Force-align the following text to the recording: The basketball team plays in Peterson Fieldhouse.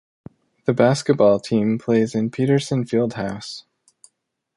The 0.65 0.73
basketball 0.73 1.39
team 1.39 1.77
plays 1.77 2.15
in 2.15 2.31
Peterson 2.31 2.85
Fieldhouse. 2.85 3.65